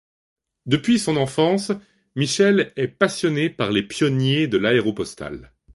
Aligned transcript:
Depuis 0.65 0.97
son 0.97 1.15
enfance, 1.15 1.71
Michel 2.15 2.73
est 2.75 2.87
passionné 2.87 3.51
par 3.51 3.69
les 3.71 3.83
pionniers 3.83 4.47
de 4.47 4.57
l'Aéropostale. 4.57 5.53